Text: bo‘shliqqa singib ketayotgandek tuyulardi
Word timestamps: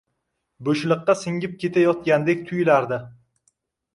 bo‘shliqqa 0.67 1.15
singib 1.25 1.51
ketayotgandek 1.63 2.41
tuyulardi 2.47 2.99